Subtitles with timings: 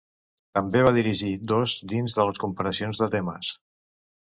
[0.59, 3.57] També va dirigir dos dins de les comparacions de temes.